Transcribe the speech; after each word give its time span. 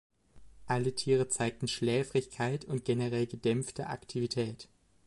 Alle 0.65 0.95
Tiere 0.95 1.27
zeigten 1.27 1.67
Schläfrigkeit 1.67 2.65
und 2.65 2.85
generell 2.85 3.27
gedämpfte 3.27 3.85
Aktivität. 3.85 4.67